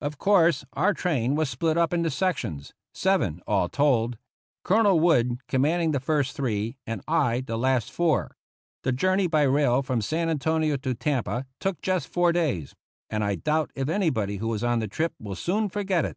[0.00, 4.16] Of course, our train was split up into sections, seven, all told;
[4.64, 8.34] Colonel Wood commanding the 46 TO CUBA first three, and I the last four.
[8.84, 12.74] The journey by rail from San Antonio to Tampa took just four days,
[13.10, 16.16] and I doubt if anybody who was on the trip will soon forget it.